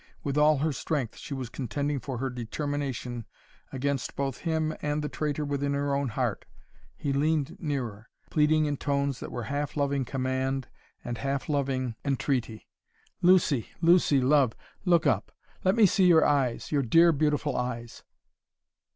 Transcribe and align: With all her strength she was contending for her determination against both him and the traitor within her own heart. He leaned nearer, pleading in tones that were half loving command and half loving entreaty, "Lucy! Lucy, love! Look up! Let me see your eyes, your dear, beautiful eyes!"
With 0.23 0.35
all 0.35 0.57
her 0.57 0.73
strength 0.73 1.15
she 1.17 1.35
was 1.35 1.49
contending 1.51 1.99
for 1.99 2.17
her 2.17 2.31
determination 2.31 3.27
against 3.71 4.15
both 4.15 4.39
him 4.39 4.73
and 4.81 5.03
the 5.03 5.09
traitor 5.09 5.45
within 5.45 5.75
her 5.75 5.93
own 5.93 6.07
heart. 6.07 6.45
He 6.97 7.13
leaned 7.13 7.57
nearer, 7.59 8.09
pleading 8.31 8.65
in 8.65 8.77
tones 8.77 9.19
that 9.19 9.31
were 9.31 9.43
half 9.43 9.77
loving 9.77 10.03
command 10.03 10.69
and 11.05 11.19
half 11.19 11.47
loving 11.47 11.93
entreaty, 12.03 12.67
"Lucy! 13.21 13.69
Lucy, 13.79 14.19
love! 14.19 14.53
Look 14.85 15.05
up! 15.05 15.31
Let 15.63 15.75
me 15.75 15.85
see 15.85 16.05
your 16.07 16.25
eyes, 16.25 16.71
your 16.71 16.81
dear, 16.81 17.11
beautiful 17.11 17.55
eyes!" 17.55 18.03